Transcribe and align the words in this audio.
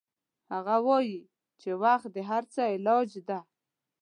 هغه 0.53 0.75
وایي 0.87 1.19
چې 1.61 1.69
وخت 1.83 2.07
د 2.13 2.17
هر 2.29 2.43
څه 2.53 2.61
علاج 2.73 3.09
ده 3.29 3.39